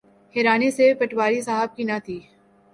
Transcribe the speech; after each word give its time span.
حیرانی 0.35 0.69
صرف 0.71 0.99
پٹواری 0.99 1.41
صاحب 1.41 1.75
کی 1.75 1.83
نہ 1.83 1.97
تھی۔ 2.05 2.19